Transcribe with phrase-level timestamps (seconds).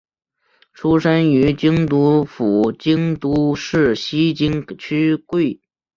[0.73, 5.61] 出身于京都府京都市西京区桂。